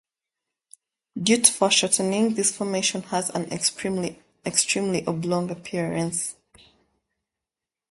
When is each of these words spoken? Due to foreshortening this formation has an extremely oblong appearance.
Due 1.15 1.41
to 1.43 1.53
foreshortening 1.53 2.33
this 2.33 2.51
formation 2.57 3.03
has 3.03 3.29
an 3.29 3.43
extremely 3.51 4.19
oblong 5.05 5.51
appearance. 5.51 6.35